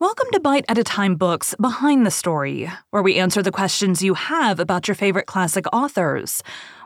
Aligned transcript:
Welcome 0.00 0.28
to 0.30 0.38
Bite 0.38 0.64
at 0.68 0.78
a 0.78 0.84
Time 0.84 1.16
Books 1.16 1.56
Behind 1.60 2.06
the 2.06 2.12
Story, 2.12 2.70
where 2.90 3.02
we 3.02 3.16
answer 3.16 3.42
the 3.42 3.50
questions 3.50 4.00
you 4.00 4.14
have 4.14 4.60
about 4.60 4.86
your 4.86 4.94
favorite 4.94 5.26
classic 5.26 5.64
authors. 5.72 6.40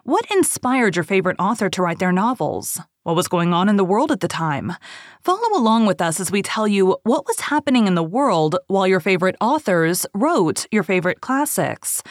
What 0.04 0.24
inspired 0.30 0.96
your 0.96 1.04
favorite 1.04 1.36
author 1.38 1.68
to 1.68 1.82
write 1.82 1.98
their 1.98 2.10
novels? 2.10 2.80
What 3.02 3.14
was 3.14 3.28
going 3.28 3.52
on 3.52 3.68
in 3.68 3.76
the 3.76 3.84
world 3.84 4.12
at 4.12 4.20
the 4.20 4.28
time? 4.28 4.72
Follow 5.20 5.58
along 5.58 5.84
with 5.84 6.00
us 6.00 6.20
as 6.20 6.32
we 6.32 6.40
tell 6.40 6.66
you 6.66 6.96
what 7.02 7.26
was 7.26 7.40
happening 7.40 7.86
in 7.86 7.96
the 7.96 8.02
world 8.02 8.56
while 8.68 8.86
your 8.86 9.00
favorite 9.00 9.36
authors 9.42 10.06
wrote 10.14 10.66
your 10.70 10.82
favorite 10.82 11.20
classics. 11.20 12.02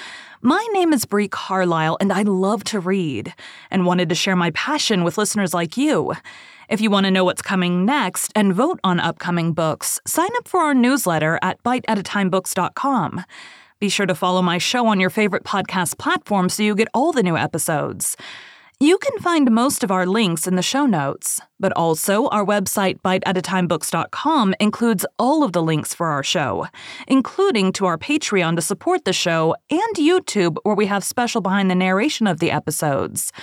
My 0.44 0.64
name 0.72 0.94
is 0.94 1.06
Bree 1.06 1.28
Carlile, 1.28 1.98
and 2.00 2.14
I 2.14 2.22
love 2.22 2.64
to 2.66 2.80
read 2.80 3.34
and 3.72 3.88
wanted 3.88 4.10
to 4.10 4.16
share 4.16 4.36
my 4.36 4.52
passion 4.52 5.04
with 5.04 5.18
listeners 5.18 5.52
like 5.52 5.78
you. 5.78 6.14
If 6.72 6.80
you 6.80 6.90
want 6.90 7.06
to 7.06 7.12
know 7.12 7.26
what's 7.26 7.42
coming 7.42 7.84
next 7.86 8.32
and 8.34 8.54
vote 8.54 8.80
on 8.82 9.02
upcoming 9.02 9.52
books, 9.52 10.00
sign 10.08 10.30
up 10.38 10.48
for 10.48 10.62
our 10.62 10.74
newsletter 10.74 11.38
at 11.42 11.62
biteatatimebooks.com. 11.64 13.26
Be 13.82 13.90
sure 13.90 14.06
to 14.06 14.16
follow 14.16 14.42
my 14.42 14.58
show 14.58 14.88
on 14.88 14.98
your 14.98 15.10
favorite 15.10 15.44
podcast 15.44 15.98
platform 15.98 16.48
so 16.48 16.64
you 16.64 16.74
get 16.74 16.88
all 16.94 17.12
the 17.12 17.24
new 17.24 17.36
episodes. 17.36 18.16
You 18.80 18.98
can 19.00 19.20
find 19.20 19.52
most 19.52 19.84
of 19.84 19.92
our 19.92 20.06
links 20.06 20.48
in 20.48 20.56
the 20.56 20.62
show 20.62 20.86
notes, 20.86 21.42
but 21.60 21.74
also 21.74 22.28
our 22.30 22.46
website, 22.46 23.02
biteatatimebooks.com, 23.02 24.56
includes 24.62 25.06
all 25.20 25.44
of 25.44 25.52
the 25.52 25.62
links 25.62 25.94
for 25.94 26.08
our 26.08 26.24
show, 26.24 26.68
including 27.06 27.74
to 27.74 27.86
our 27.86 27.98
Patreon 27.98 28.56
to 28.56 28.62
support 28.62 29.04
the 29.04 29.12
show 29.12 29.58
and 29.70 29.96
YouTube, 29.98 30.56
where 30.64 30.76
we 30.76 30.86
have 30.86 31.04
special 31.04 31.42
behind 31.42 31.70
the 31.70 31.76
narration 31.76 32.28
of 32.28 32.40
the 32.40 32.50
episodes. 32.50 33.34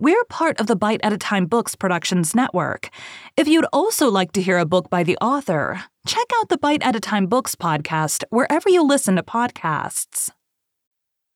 We're 0.00 0.22
part 0.28 0.60
of 0.60 0.68
the 0.68 0.76
Bite 0.76 1.00
at 1.02 1.12
a 1.12 1.18
Time 1.18 1.46
Books 1.46 1.74
Productions 1.74 2.32
Network. 2.32 2.88
If 3.36 3.48
you'd 3.48 3.66
also 3.72 4.08
like 4.08 4.30
to 4.32 4.40
hear 4.40 4.56
a 4.56 4.64
book 4.64 4.88
by 4.88 5.02
the 5.02 5.16
author, 5.16 5.82
check 6.06 6.26
out 6.36 6.48
the 6.48 6.56
Bite 6.56 6.84
at 6.84 6.94
a 6.94 7.00
Time 7.00 7.26
Books 7.26 7.56
podcast 7.56 8.22
wherever 8.30 8.70
you 8.70 8.86
listen 8.86 9.16
to 9.16 9.24
podcasts. 9.24 10.30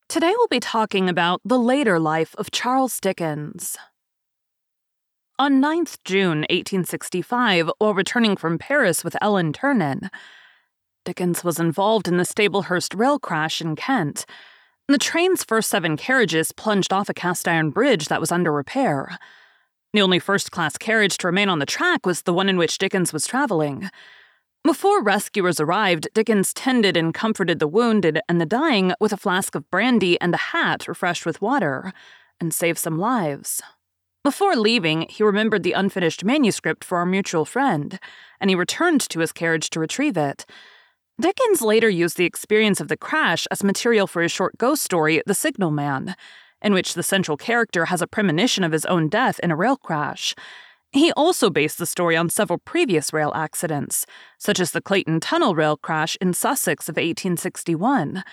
Today 0.08 0.33
we'll 0.36 0.46
be 0.46 0.60
talking 0.60 1.08
about 1.08 1.40
the 1.44 1.58
later 1.58 1.98
life 1.98 2.36
of 2.38 2.52
Charles 2.52 3.00
Dickens. 3.00 3.77
On 5.40 5.60
9th 5.60 5.98
June 6.05 6.42
1865, 6.42 7.68
while 7.78 7.94
returning 7.94 8.36
from 8.36 8.58
Paris 8.58 9.02
with 9.02 9.16
Ellen 9.20 9.52
Ternan, 9.52 10.08
Dickens 11.05 11.42
was 11.42 11.58
involved 11.58 12.06
in 12.06 12.16
the 12.16 12.22
Staplehurst 12.22 12.96
rail 12.96 13.18
crash 13.18 13.60
in 13.60 13.74
Kent 13.74 14.24
the 14.92 14.98
train's 14.98 15.44
first 15.44 15.70
seven 15.70 15.96
carriages 15.96 16.52
plunged 16.52 16.92
off 16.92 17.08
a 17.08 17.14
cast 17.14 17.48
iron 17.48 17.70
bridge 17.70 18.08
that 18.08 18.20
was 18.20 18.32
under 18.32 18.52
repair. 18.52 19.18
The 19.92 20.02
only 20.02 20.18
first 20.18 20.50
class 20.50 20.78
carriage 20.78 21.18
to 21.18 21.26
remain 21.26 21.48
on 21.48 21.58
the 21.58 21.66
track 21.66 22.06
was 22.06 22.22
the 22.22 22.32
one 22.32 22.48
in 22.48 22.56
which 22.56 22.78
Dickens 22.78 23.12
was 23.12 23.26
traveling. 23.26 23.90
Before 24.64 25.02
rescuers 25.02 25.60
arrived, 25.60 26.08
Dickens 26.14 26.54
tended 26.54 26.96
and 26.96 27.12
comforted 27.12 27.58
the 27.58 27.66
wounded 27.66 28.20
and 28.28 28.40
the 28.40 28.46
dying 28.46 28.94
with 29.00 29.12
a 29.12 29.16
flask 29.16 29.54
of 29.54 29.70
brandy 29.70 30.20
and 30.20 30.34
a 30.34 30.38
hat 30.38 30.86
refreshed 30.86 31.27
with 31.27 31.42
water, 31.42 31.92
and 32.40 32.54
saved 32.54 32.78
some 32.78 32.98
lives. 32.98 33.60
Before 34.24 34.54
leaving, 34.54 35.06
he 35.08 35.24
remembered 35.24 35.64
the 35.64 35.72
unfinished 35.72 36.24
manuscript 36.24 36.84
for 36.84 36.98
our 36.98 37.06
mutual 37.06 37.44
friend, 37.44 37.98
and 38.40 38.50
he 38.50 38.54
returned 38.54 39.00
to 39.08 39.18
his 39.18 39.32
carriage 39.32 39.68
to 39.70 39.80
retrieve 39.80 40.16
it. 40.16 40.46
Dickens 41.22 41.62
later 41.62 41.88
used 41.88 42.16
the 42.16 42.24
experience 42.24 42.80
of 42.80 42.88
the 42.88 42.96
crash 42.96 43.46
as 43.52 43.62
material 43.62 44.08
for 44.08 44.22
his 44.22 44.32
short 44.32 44.58
ghost 44.58 44.82
story, 44.82 45.22
The 45.24 45.36
Signal 45.36 45.70
Man, 45.70 46.16
in 46.60 46.74
which 46.74 46.94
the 46.94 47.04
central 47.04 47.36
character 47.36 47.84
has 47.84 48.02
a 48.02 48.08
premonition 48.08 48.64
of 48.64 48.72
his 48.72 48.84
own 48.86 49.08
death 49.08 49.38
in 49.38 49.52
a 49.52 49.56
rail 49.56 49.76
crash. 49.76 50.34
He 50.90 51.12
also 51.12 51.48
based 51.48 51.78
the 51.78 51.86
story 51.86 52.16
on 52.16 52.28
several 52.28 52.58
previous 52.58 53.12
rail 53.12 53.30
accidents, 53.36 54.04
such 54.36 54.58
as 54.58 54.72
the 54.72 54.80
Clayton 54.80 55.20
Tunnel 55.20 55.54
rail 55.54 55.76
crash 55.76 56.18
in 56.20 56.34
Sussex 56.34 56.88
of 56.88 56.96
1861. 56.96 58.24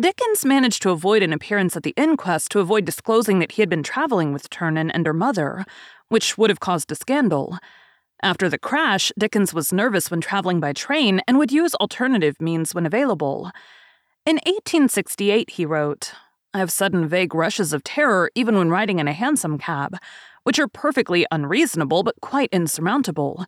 Dickens 0.00 0.46
managed 0.46 0.80
to 0.80 0.90
avoid 0.92 1.22
an 1.22 1.34
appearance 1.34 1.76
at 1.76 1.82
the 1.82 1.92
inquest 1.94 2.50
to 2.52 2.60
avoid 2.60 2.86
disclosing 2.86 3.38
that 3.40 3.52
he 3.52 3.60
had 3.60 3.68
been 3.68 3.82
traveling 3.82 4.32
with 4.32 4.48
Ternan 4.48 4.90
and 4.94 5.04
her 5.06 5.12
mother, 5.12 5.66
which 6.08 6.38
would 6.38 6.48
have 6.48 6.60
caused 6.60 6.90
a 6.90 6.94
scandal. 6.94 7.58
After 8.22 8.48
the 8.48 8.58
crash, 8.58 9.12
Dickens 9.18 9.52
was 9.52 9.72
nervous 9.72 10.10
when 10.10 10.20
traveling 10.20 10.60
by 10.60 10.72
train 10.72 11.20
and 11.26 11.38
would 11.38 11.52
use 11.52 11.74
alternative 11.74 12.40
means 12.40 12.74
when 12.74 12.86
available. 12.86 13.50
In 14.24 14.36
1868, 14.36 15.50
he 15.50 15.66
wrote, 15.66 16.12
I 16.54 16.58
have 16.58 16.72
sudden 16.72 17.08
vague 17.08 17.34
rushes 17.34 17.72
of 17.72 17.84
terror 17.84 18.30
even 18.34 18.56
when 18.56 18.70
riding 18.70 18.98
in 18.98 19.08
a 19.08 19.12
hansom 19.12 19.58
cab, 19.58 19.98
which 20.44 20.58
are 20.58 20.68
perfectly 20.68 21.26
unreasonable 21.30 22.02
but 22.02 22.20
quite 22.20 22.48
insurmountable. 22.52 23.44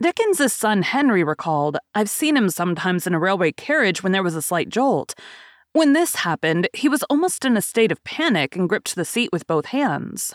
Dickens's 0.00 0.52
son 0.52 0.82
Henry 0.82 1.24
recalled, 1.24 1.76
I've 1.94 2.08
seen 2.08 2.36
him 2.36 2.48
sometimes 2.48 3.06
in 3.06 3.14
a 3.14 3.18
railway 3.18 3.50
carriage 3.52 4.02
when 4.02 4.12
there 4.12 4.22
was 4.22 4.36
a 4.36 4.42
slight 4.42 4.68
jolt. 4.68 5.14
When 5.72 5.92
this 5.92 6.16
happened, 6.16 6.68
he 6.72 6.88
was 6.88 7.02
almost 7.04 7.44
in 7.44 7.56
a 7.56 7.62
state 7.62 7.90
of 7.90 8.02
panic 8.04 8.54
and 8.54 8.68
gripped 8.68 8.94
the 8.94 9.04
seat 9.04 9.30
with 9.32 9.46
both 9.46 9.66
hands 9.66 10.32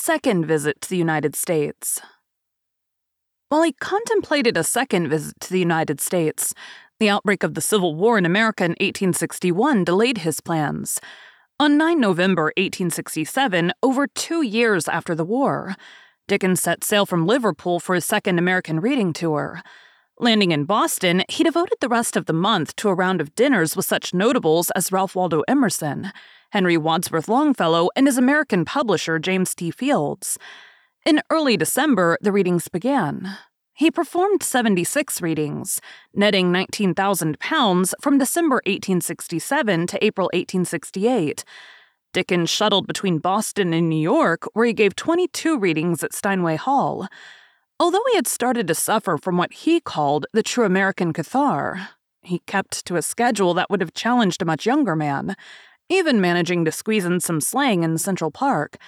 second 0.00 0.46
visit 0.46 0.80
to 0.80 0.88
the 0.88 0.96
United 0.96 1.36
States. 1.36 2.00
While 3.50 3.64
he 3.64 3.72
contemplated 3.72 4.56
a 4.56 4.64
second 4.64 5.08
visit 5.08 5.38
to 5.40 5.52
the 5.52 5.58
United 5.58 6.00
States, 6.00 6.54
the 6.98 7.10
outbreak 7.10 7.42
of 7.42 7.52
the 7.52 7.60
Civil 7.60 7.94
War 7.94 8.16
in 8.16 8.24
America 8.24 8.64
in 8.64 8.70
1861 8.72 9.84
delayed 9.84 10.18
his 10.18 10.40
plans. 10.40 11.00
On 11.58 11.76
9 11.76 12.00
November 12.00 12.44
1867, 12.56 13.72
over 13.82 14.06
two 14.06 14.40
years 14.40 14.88
after 14.88 15.14
the 15.14 15.24
war, 15.24 15.74
Dickens 16.26 16.62
set 16.62 16.82
sail 16.82 17.04
from 17.04 17.26
Liverpool 17.26 17.78
for 17.78 17.94
his 17.94 18.06
second 18.06 18.38
American 18.38 18.80
reading 18.80 19.12
tour. 19.12 19.60
Landing 20.18 20.52
in 20.52 20.64
Boston, 20.64 21.24
he 21.28 21.44
devoted 21.44 21.76
the 21.80 21.88
rest 21.88 22.16
of 22.16 22.24
the 22.24 22.32
month 22.32 22.74
to 22.76 22.88
a 22.88 22.94
round 22.94 23.20
of 23.20 23.34
dinners 23.34 23.76
with 23.76 23.84
such 23.84 24.14
notables 24.14 24.70
as 24.70 24.92
Ralph 24.92 25.14
Waldo 25.14 25.42
Emerson. 25.46 26.10
Henry 26.50 26.76
Wadsworth 26.76 27.28
Longfellow, 27.28 27.90
and 27.96 28.06
his 28.06 28.18
American 28.18 28.64
publisher, 28.64 29.18
James 29.18 29.54
T. 29.54 29.70
Fields. 29.70 30.38
In 31.06 31.22
early 31.30 31.56
December, 31.56 32.18
the 32.20 32.32
readings 32.32 32.68
began. 32.68 33.36
He 33.72 33.90
performed 33.90 34.42
76 34.42 35.22
readings, 35.22 35.80
netting 36.12 36.52
19,000 36.52 37.40
pounds 37.40 37.94
from 38.00 38.18
December 38.18 38.56
1867 38.66 39.86
to 39.86 40.04
April 40.04 40.26
1868. 40.34 41.44
Dickens 42.12 42.50
shuttled 42.50 42.86
between 42.86 43.18
Boston 43.18 43.72
and 43.72 43.88
New 43.88 44.00
York, 44.00 44.46
where 44.52 44.66
he 44.66 44.72
gave 44.72 44.96
22 44.96 45.58
readings 45.58 46.04
at 46.04 46.12
Steinway 46.12 46.56
Hall. 46.56 47.08
Although 47.78 48.02
he 48.10 48.16
had 48.16 48.26
started 48.26 48.66
to 48.68 48.74
suffer 48.74 49.16
from 49.16 49.38
what 49.38 49.52
he 49.52 49.80
called 49.80 50.26
the 50.34 50.42
true 50.42 50.66
American 50.66 51.14
catarrh, 51.14 51.88
he 52.22 52.40
kept 52.40 52.84
to 52.84 52.96
a 52.96 53.02
schedule 53.02 53.54
that 53.54 53.70
would 53.70 53.80
have 53.80 53.94
challenged 53.94 54.42
a 54.42 54.44
much 54.44 54.66
younger 54.66 54.94
man, 54.94 55.36
even 55.90 56.20
managing 56.20 56.64
to 56.64 56.72
squeeze 56.72 57.04
in 57.04 57.20
some 57.20 57.40
slang 57.40 57.82
in 57.82 57.98
Central 57.98 58.30
Park. 58.30 58.78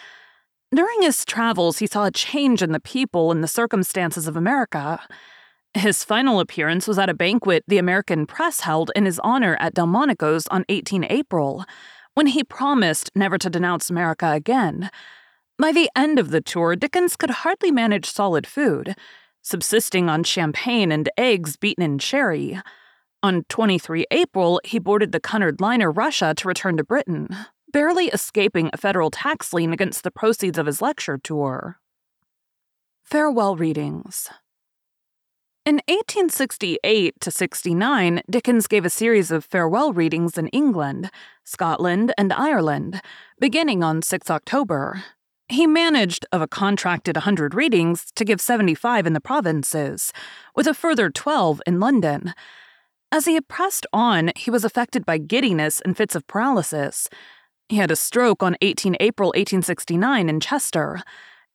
During 0.75 1.03
his 1.03 1.27
travels, 1.27 1.79
he 1.79 1.87
saw 1.87 2.07
a 2.07 2.11
change 2.11 2.63
in 2.63 2.73
the 2.73 2.81
people 2.81 3.31
and 3.31 3.45
the 3.45 3.49
circumstances 3.49 4.27
of 4.27 4.37
America. 4.37 5.01
His 5.75 6.05
final 6.05 6.41
appearance 6.41 6.89
was 6.89 6.99
at 6.99 7.11
a 7.11 7.15
banquet 7.15 7.65
the 7.67 7.79
American 7.79 8.25
press 8.25 8.61
held 8.61 8.91
in 8.97 9.05
his 9.05 9.19
honor 9.19 9.57
at 9.61 9.75
Delmonico's 9.75 10.47
on 10.47 10.65
18 10.71 11.05
April, 11.11 11.65
when 12.15 12.29
he 12.29 12.45
promised 12.45 13.11
never 13.15 13.37
to 13.39 13.51
denounce 13.51 13.91
America 13.91 14.31
again. 14.31 14.91
By 15.59 15.73
the 15.73 15.91
end 15.95 16.19
of 16.19 16.31
the 16.31 16.41
tour, 16.41 16.77
Dickens 16.77 17.17
could 17.17 17.31
hardly 17.31 17.71
manage 17.71 18.11
solid 18.11 18.47
food, 18.47 18.95
subsisting 19.43 20.09
on 20.09 20.25
champagne 20.25 20.93
and 20.93 21.09
eggs 21.19 21.57
beaten 21.57 21.85
in 21.85 21.99
sherry. 21.99 22.61
On 23.25 23.45
23 23.49 24.05
April, 24.11 24.61
he 24.65 24.81
boarded 24.81 25.13
the 25.13 25.21
Cunard 25.21 25.61
liner 25.61 25.93
Russia 25.93 26.35
to 26.37 26.49
return 26.49 26.77
to 26.77 26.83
Britain, 26.83 27.29
barely 27.73 28.07
escaping 28.07 28.69
a 28.73 28.77
federal 28.77 29.13
tax 29.13 29.53
lien 29.53 29.73
against 29.73 30.03
the 30.03 30.11
proceeds 30.11 30.59
of 30.59 30.67
his 30.67 30.83
lecture 30.83 31.19
tour. 31.19 31.79
Farewell 33.05 33.55
Readings 33.55 34.29
In 35.65 35.77
1868 35.87 37.21
to 37.21 37.31
69, 37.31 38.23
Dickens 38.29 38.67
gave 38.67 38.85
a 38.85 38.91
series 38.91 39.31
of 39.31 39.45
farewell 39.45 39.93
readings 39.93 40.37
in 40.37 40.49
England, 40.49 41.09
Scotland, 41.45 42.13
and 42.19 42.33
Ireland, 42.33 43.01
beginning 43.39 43.85
on 43.85 44.03
6 44.03 44.31
October. 44.31 45.05
He 45.49 45.69
managed, 45.69 46.27
of 46.33 46.43
a 46.43 46.49
contracted 46.49 47.15
100 47.15 47.55
readings, 47.55 48.07
to 48.17 48.25
give 48.25 48.41
75 48.41 49.07
in 49.07 49.13
the 49.13 49.21
provinces, 49.21 50.13
with 50.57 50.67
a 50.67 50.75
further 50.75 51.09
12 51.09 51.63
in 51.69 51.79
London 51.79 52.35
as 53.13 53.27
he 53.27 53.35
had 53.35 53.47
pressed 53.47 53.87
on, 53.93 54.33
he 54.35 54.51
was 54.51 54.65
affected 54.65 55.05
by 55.05 55.19
giddiness 55.19 55.83
and 55.83 55.97
fits 55.97 56.15
of 56.15 56.27
paralysis. 56.27 57.09
He 57.69 57.77
had 57.77 57.91
a 57.91 57.97
stroke 57.97 58.43
on 58.43 58.57
18 58.63 58.97
April 58.99 59.29
1869 59.29 60.29
in 60.29 60.41
Chester. 60.41 61.03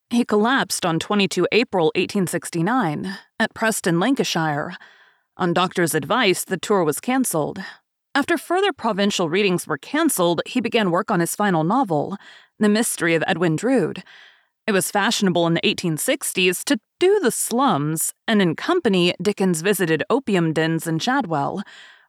He 0.08 0.24
collapsed 0.24 0.86
on 0.86 0.98
22 0.98 1.46
April 1.52 1.86
1869 1.96 3.18
at 3.40 3.54
Preston, 3.54 4.00
Lancashire. 4.00 4.76
On 5.36 5.52
doctor's 5.52 5.94
advice, 5.94 6.44
the 6.44 6.56
tour 6.56 6.84
was 6.84 7.00
cancelled. 7.00 7.58
After 8.14 8.38
further 8.38 8.72
provincial 8.72 9.28
readings 9.28 9.66
were 9.66 9.78
cancelled, 9.78 10.40
he 10.46 10.60
began 10.60 10.90
work 10.90 11.10
on 11.10 11.20
his 11.20 11.36
final 11.36 11.62
novel, 11.62 12.16
The 12.58 12.68
Mystery 12.68 13.14
of 13.14 13.24
Edwin 13.26 13.56
Drood. 13.56 14.02
It 14.68 14.72
was 14.72 14.90
fashionable 14.90 15.46
in 15.46 15.54
the 15.54 15.62
1860s 15.62 16.62
to 16.64 16.78
do 17.00 17.18
the 17.20 17.30
slums, 17.30 18.12
and 18.26 18.42
in 18.42 18.54
company, 18.54 19.14
Dickens 19.22 19.62
visited 19.62 20.04
opium 20.10 20.52
dens 20.52 20.86
in 20.86 20.98
Shadwell, 20.98 21.62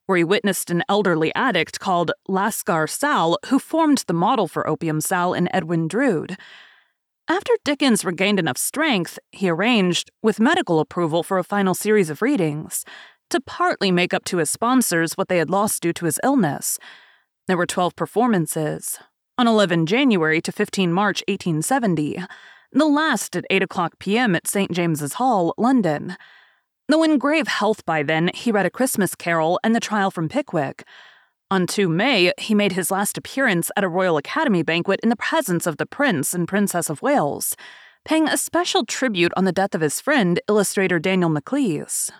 where 0.07 0.17
he 0.17 0.25
witnessed 0.25 0.69
an 0.69 0.83
elderly 0.89 1.33
addict 1.35 1.79
called 1.79 2.11
Lascar 2.27 2.89
Sal, 2.89 3.37
who 3.45 3.59
formed 3.59 3.99
the 4.07 4.13
model 4.13 4.45
for 4.49 4.67
Opium 4.67 4.99
Sal 4.99 5.33
in 5.33 5.47
Edwin 5.55 5.87
Drood. 5.87 6.35
After 7.29 7.53
Dickens 7.63 8.03
regained 8.03 8.39
enough 8.39 8.57
strength, 8.57 9.19
he 9.31 9.47
arranged, 9.47 10.11
with 10.21 10.41
medical 10.41 10.81
approval 10.81 11.23
for 11.23 11.39
a 11.39 11.45
final 11.45 11.73
series 11.73 12.09
of 12.09 12.21
readings, 12.21 12.83
to 13.29 13.39
partly 13.39 13.89
make 13.89 14.13
up 14.13 14.25
to 14.25 14.39
his 14.39 14.49
sponsors 14.49 15.13
what 15.13 15.29
they 15.29 15.37
had 15.37 15.49
lost 15.49 15.81
due 15.81 15.93
to 15.93 16.03
his 16.03 16.19
illness. 16.25 16.77
There 17.47 17.55
were 17.55 17.65
12 17.65 17.95
performances, 17.95 18.99
on 19.39 19.47
11 19.47 19.85
January 19.85 20.41
to 20.41 20.51
15 20.51 20.91
March 20.91 21.23
1870, 21.29 22.21
the 22.73 22.85
last 22.85 23.37
at 23.37 23.45
8 23.49 23.63
o'clock 23.63 23.97
p.m. 23.97 24.35
at 24.35 24.45
St. 24.45 24.69
James's 24.69 25.13
Hall, 25.13 25.53
London. 25.57 26.17
Though 26.89 27.03
in 27.03 27.17
grave 27.17 27.47
health 27.47 27.85
by 27.85 28.03
then, 28.03 28.31
he 28.33 28.51
read 28.51 28.65
A 28.65 28.69
Christmas 28.69 29.15
Carol 29.15 29.57
and 29.63 29.73
The 29.73 29.79
Trial 29.79 30.11
from 30.11 30.27
Pickwick. 30.27 30.83
On 31.49 31.65
2 31.65 31.87
May, 31.87 32.33
he 32.37 32.53
made 32.53 32.73
his 32.73 32.91
last 32.91 33.17
appearance 33.17 33.71
at 33.77 33.85
a 33.85 33.87
Royal 33.87 34.17
Academy 34.17 34.61
banquet 34.61 34.99
in 35.01 35.07
the 35.07 35.15
presence 35.15 35.65
of 35.65 35.77
the 35.77 35.85
Prince 35.85 36.33
and 36.33 36.45
Princess 36.45 36.89
of 36.89 37.01
Wales, 37.01 37.55
paying 38.03 38.27
a 38.27 38.35
special 38.35 38.83
tribute 38.83 39.31
on 39.37 39.45
the 39.45 39.53
death 39.53 39.73
of 39.73 39.79
his 39.79 40.01
friend, 40.01 40.41
illustrator 40.49 40.99
Daniel 40.99 41.29
Maclise. 41.29 42.11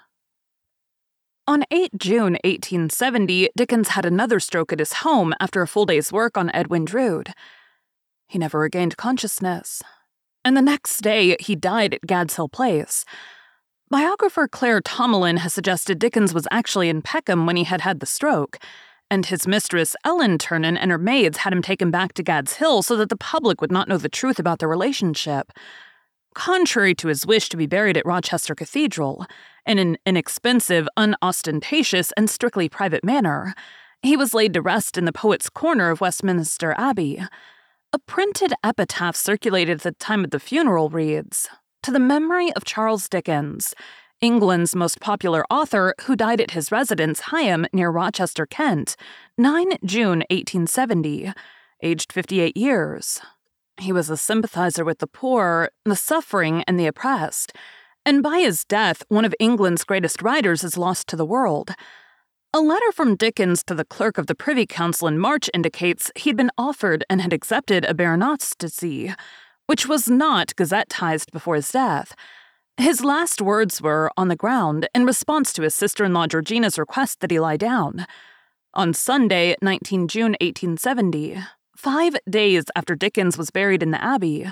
On 1.49 1.63
8 1.71 1.97
June 1.97 2.33
1870, 2.43 3.49
Dickens 3.57 3.87
had 3.87 4.05
another 4.05 4.39
stroke 4.39 4.71
at 4.71 4.77
his 4.77 4.93
home 4.93 5.33
after 5.39 5.63
a 5.63 5.67
full 5.67 5.87
day's 5.87 6.11
work 6.11 6.37
on 6.37 6.51
Edwin 6.53 6.85
Drood. 6.85 7.33
He 8.27 8.37
never 8.37 8.59
regained 8.59 8.97
consciousness, 8.97 9.81
and 10.45 10.55
the 10.55 10.61
next 10.61 11.01
day 11.01 11.35
he 11.39 11.55
died 11.55 11.95
at 11.95 12.05
Gad's 12.05 12.35
Hill 12.35 12.49
Place. 12.49 13.03
Biographer 13.89 14.47
Claire 14.47 14.79
Tomalin 14.79 15.39
has 15.39 15.51
suggested 15.51 15.97
Dickens 15.97 16.35
was 16.35 16.47
actually 16.51 16.87
in 16.87 17.01
Peckham 17.01 17.47
when 17.47 17.55
he 17.55 17.63
had 17.63 17.81
had 17.81 17.99
the 17.99 18.05
stroke, 18.05 18.59
and 19.09 19.25
his 19.25 19.47
mistress 19.47 19.95
Ellen 20.05 20.37
Ternan 20.37 20.77
and 20.79 20.91
her 20.91 20.99
maids 20.99 21.39
had 21.39 21.51
him 21.51 21.63
taken 21.63 21.89
back 21.89 22.13
to 22.13 22.21
Gad's 22.21 22.57
Hill 22.57 22.83
so 22.83 22.95
that 22.95 23.09
the 23.09 23.17
public 23.17 23.59
would 23.59 23.71
not 23.71 23.87
know 23.87 23.97
the 23.97 24.07
truth 24.07 24.37
about 24.37 24.59
their 24.59 24.69
relationship. 24.69 25.51
Contrary 26.35 26.93
to 26.93 27.07
his 27.07 27.25
wish 27.25 27.49
to 27.49 27.57
be 27.57 27.65
buried 27.65 27.97
at 27.97 28.05
Rochester 28.05 28.53
Cathedral, 28.53 29.25
in 29.69 29.77
an 29.77 29.97
inexpensive, 30.03 30.89
unostentatious, 30.97 32.11
and 32.17 32.27
strictly 32.27 32.67
private 32.67 33.03
manner, 33.03 33.53
he 34.01 34.17
was 34.17 34.33
laid 34.33 34.51
to 34.55 34.63
rest 34.63 34.97
in 34.97 35.05
the 35.05 35.13
Poet's 35.13 35.47
Corner 35.47 35.91
of 35.91 36.01
Westminster 36.01 36.73
Abbey. 36.75 37.21
A 37.93 37.99
printed 37.99 38.51
epitaph 38.63 39.15
circulated 39.15 39.77
at 39.77 39.83
the 39.83 39.91
time 39.91 40.23
of 40.23 40.31
the 40.31 40.39
funeral 40.39 40.89
reads 40.89 41.47
to 41.83 41.91
the 41.91 41.99
memory 41.99 42.51
of 42.53 42.65
Charles 42.65 43.07
Dickens, 43.07 43.75
England's 44.21 44.75
most 44.75 44.99
popular 44.99 45.45
author 45.51 45.93
who 46.01 46.15
died 46.15 46.41
at 46.41 46.51
his 46.51 46.71
residence, 46.71 47.19
Higham, 47.19 47.67
near 47.71 47.91
Rochester, 47.91 48.47
Kent, 48.47 48.95
9 49.37 49.73
June 49.85 50.23
1870, 50.31 51.31
aged 51.83 52.11
58 52.11 52.57
years. 52.57 53.21
He 53.79 53.93
was 53.93 54.09
a 54.09 54.17
sympathizer 54.17 54.83
with 54.83 54.97
the 54.97 55.07
poor, 55.07 55.69
the 55.85 55.95
suffering, 55.95 56.63
and 56.67 56.79
the 56.79 56.87
oppressed, 56.87 57.53
and 58.05 58.23
by 58.23 58.39
his 58.39 58.65
death, 58.65 59.03
one 59.09 59.25
of 59.25 59.35
England's 59.39 59.83
greatest 59.83 60.21
writers 60.21 60.63
is 60.63 60.77
lost 60.77 61.07
to 61.07 61.15
the 61.15 61.25
world. 61.25 61.71
A 62.53 62.59
letter 62.59 62.91
from 62.91 63.15
Dickens 63.15 63.63
to 63.65 63.75
the 63.75 63.85
clerk 63.85 64.17
of 64.17 64.25
the 64.25 64.33
Privy 64.33 64.65
Council 64.65 65.07
in 65.07 65.19
March 65.19 65.49
indicates 65.53 66.11
he'd 66.15 66.35
been 66.35 66.49
offered 66.57 67.03
and 67.09 67.21
had 67.21 67.33
accepted 67.33 67.85
a 67.85 67.93
baronetcy, 67.93 69.15
which 69.67 69.87
was 69.87 70.07
not 70.07 70.55
gazetteized 70.55 71.31
before 71.31 71.55
his 71.55 71.71
death. 71.71 72.15
His 72.77 73.03
last 73.03 73.41
words 73.41 73.81
were, 73.81 74.09
on 74.17 74.29
the 74.29 74.35
ground, 74.35 74.87
in 74.95 75.05
response 75.05 75.53
to 75.53 75.61
his 75.61 75.75
sister 75.75 76.03
in 76.05 76.13
law 76.13 76.25
Georgina's 76.25 76.79
request 76.79 77.19
that 77.19 77.29
he 77.29 77.39
lie 77.39 77.57
down. 77.57 78.07
On 78.73 78.93
Sunday, 78.93 79.55
19 79.61 80.07
June 80.07 80.35
1870, 80.41 81.37
five 81.75 82.15
days 82.27 82.65
after 82.75 82.95
Dickens 82.95 83.37
was 83.37 83.51
buried 83.51 83.83
in 83.83 83.91
the 83.91 84.03
Abbey, 84.03 84.49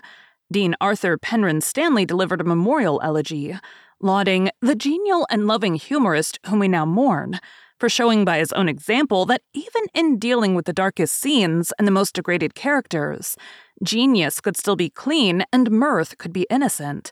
Dean 0.52 0.76
Arthur 0.80 1.18
Penrhyn 1.18 1.62
Stanley 1.62 2.06
delivered 2.06 2.42
a 2.42 2.46
memorial 2.46 3.02
elegy, 3.04 3.58
lauding 4.00 4.50
the 4.62 4.76
genial 4.76 5.28
and 5.30 5.48
loving 5.48 5.76
humorist 5.76 6.40
whom 6.46 6.60
we 6.60 6.68
now 6.68 6.86
mourn 6.86 7.40
for 7.80 7.90
showing 7.90 8.26
by 8.26 8.40
his 8.40 8.54
own 8.54 8.68
example 8.68 9.26
that 9.26 9.42
even 9.54 9.84
in 9.94 10.18
dealing 10.18 10.56
with 10.56 10.66
the 10.66 10.74
darkest 10.74 11.16
scenes 11.16 11.72
and 11.78 11.88
the 11.88 11.92
most 11.92 12.16
degraded 12.16 12.56
characters, 12.56 13.36
genius 13.84 14.42
could 14.42 14.58
still 14.58 14.76
be 14.76 14.90
clean 14.90 15.44
and 15.54 15.70
mirth 15.70 16.18
could 16.18 16.34
be 16.34 16.48
innocent. 16.50 17.12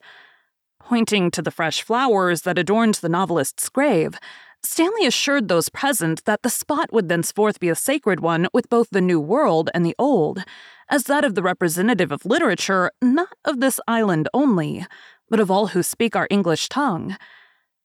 Pointing 0.79 1.31
to 1.31 1.41
the 1.41 1.51
fresh 1.51 1.81
flowers 1.81 2.43
that 2.43 2.57
adorned 2.57 2.95
the 2.95 3.09
novelist's 3.09 3.69
grave, 3.69 4.17
Stanley 4.63 5.05
assured 5.05 5.47
those 5.47 5.69
present 5.69 6.25
that 6.25 6.41
the 6.41 6.49
spot 6.49 6.91
would 6.91 7.09
thenceforth 7.09 7.59
be 7.59 7.69
a 7.69 7.75
sacred 7.75 8.19
one 8.19 8.47
with 8.51 8.69
both 8.69 8.89
the 8.89 9.01
New 9.01 9.19
World 9.19 9.69
and 9.73 9.85
the 9.85 9.95
Old, 9.99 10.43
as 10.89 11.03
that 11.03 11.25
of 11.25 11.35
the 11.35 11.43
representative 11.43 12.11
of 12.11 12.25
literature 12.25 12.91
not 13.01 13.33
of 13.43 13.59
this 13.59 13.79
island 13.87 14.29
only, 14.33 14.85
but 15.29 15.39
of 15.39 15.49
all 15.49 15.67
who 15.67 15.83
speak 15.83 16.15
our 16.15 16.27
English 16.29 16.69
tongue. 16.69 17.17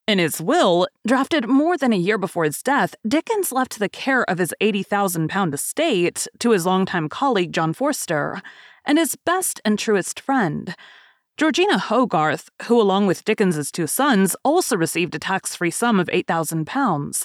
In 0.07 0.19
his 0.19 0.41
will, 0.41 0.89
drafted 1.07 1.49
more 1.49 1.77
than 1.77 1.93
a 1.93 1.97
year 1.97 2.19
before 2.19 2.45
his 2.45 2.63
death, 2.63 2.95
Dickens 3.07 3.53
left 3.53 3.79
the 3.79 3.89
care 3.89 4.29
of 4.29 4.39
his 4.39 4.53
£80,000 4.61 5.55
estate 5.55 6.27
to 6.41 6.51
his 6.51 6.67
longtime 6.67 7.09
colleague 7.09 7.53
John 7.53 7.73
Forster 7.73 8.43
and 8.85 8.99
his 8.99 9.15
best 9.15 9.61
and 9.65 9.79
truest 9.79 10.19
friend. 10.19 10.75
Georgina 11.37 11.79
Hogarth, 11.79 12.51
who, 12.65 12.81
along 12.81 13.07
with 13.07 13.25
Dickens's 13.25 13.71
two 13.71 13.87
sons, 13.87 14.37
also 14.45 14.77
received 14.77 15.15
a 15.15 15.19
tax 15.19 15.55
free 15.55 15.71
sum 15.71 16.01
of 16.01 16.09
£8,000. 16.09 17.25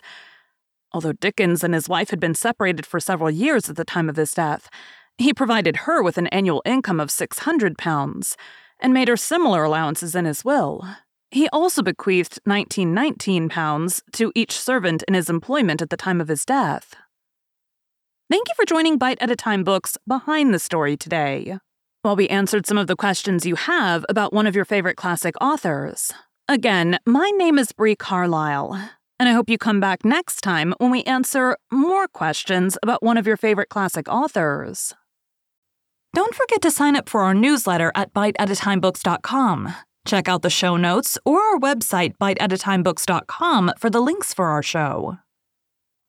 Although 0.94 1.13
Dickens 1.13 1.63
and 1.63 1.74
his 1.74 1.89
wife 1.89 2.12
had 2.12 2.19
been 2.19 2.36
separated 2.36 2.86
for 2.86 3.00
several 3.00 3.30
years 3.30 3.69
at 3.69 3.75
the 3.75 3.83
time 3.83 4.07
of 4.10 4.16
his 4.16 4.33
death, 4.33 4.69
he 5.17 5.33
provided 5.33 5.77
her 5.77 6.03
with 6.03 6.17
an 6.17 6.27
annual 6.27 6.62
income 6.65 7.00
of 7.00 7.09
£600 7.09 8.35
and 8.79 8.94
made 8.94 9.07
her 9.07 9.17
similar 9.17 9.63
allowances 9.63 10.15
in 10.15 10.25
his 10.25 10.44
will. 10.44 10.85
He 11.31 11.50
also 11.50 11.81
bequeathed 11.81 12.39
1919 12.45 13.50
pounds 13.50 14.03
to 14.13 14.31
each 14.35 14.51
servant 14.57 15.03
in 15.07 15.13
his 15.13 15.29
employment 15.29 15.81
at 15.81 15.89
the 15.89 15.97
time 15.97 16.21
of 16.21 16.27
his 16.27 16.45
death. 16.45 16.95
Thank 18.29 18.47
you 18.47 18.56
for 18.56 18.65
joining 18.65 18.97
Bite 18.97 19.21
at 19.21 19.31
a 19.31 19.35
Time 19.35 19.63
Books 19.63 19.97
Behind 20.07 20.53
the 20.53 20.59
Story 20.59 20.97
today, 20.97 21.57
while 22.01 22.15
we 22.15 22.27
answered 22.27 22.65
some 22.65 22.77
of 22.77 22.88
the 22.88 22.95
questions 22.95 23.45
you 23.45 23.56
have 23.56 24.06
about 24.09 24.33
one 24.33 24.47
of 24.47 24.56
your 24.56 24.65
favorite 24.65 24.97
classic 24.97 25.35
authors. 25.39 26.12
Again, 26.47 27.00
my 27.06 27.29
name 27.38 27.59
is 27.59 27.71
Bree 27.71 27.95
Carlile, 27.95 28.89
and 29.19 29.29
I 29.29 29.31
hope 29.31 29.50
you 29.50 29.57
come 29.57 29.79
back 29.79 30.03
next 30.03 30.41
time 30.41 30.74
when 30.77 30.91
we 30.91 31.03
answer 31.03 31.57
more 31.72 32.07
questions 32.07 32.77
about 32.81 33.03
one 33.03 33.17
of 33.17 33.27
your 33.27 33.38
favorite 33.38 33.69
classic 33.69 34.07
authors. 34.07 34.93
Don't 36.15 36.34
forget 36.34 36.62
to 36.62 36.72
sign 36.72 36.95
up 36.95 37.10
for 37.10 37.22
our 37.22 37.34
newsletter 37.34 37.91
at 37.93 38.13
biteatatimebooks.com 38.13 39.74
Check 40.05 40.29
out 40.29 40.43
the 40.43 40.50
show 40.50 40.77
notes 40.77 41.17
or 41.25 41.41
our 41.41 41.60
website, 41.60 42.15
biteatatimebooks.com, 42.17 43.74
for 43.77 43.89
the 43.89 44.01
links 44.01 44.34
for 44.34 44.45
our 44.45 44.63
show. 44.63 45.17